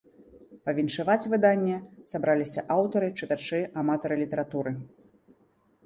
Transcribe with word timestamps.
Павіншаваць 0.67 1.29
выданне 1.33 1.77
сабраліся 2.13 2.65
аўтары, 2.79 3.13
чытачы, 3.21 3.63
аматары 3.83 4.15
літаратуры. 4.27 4.71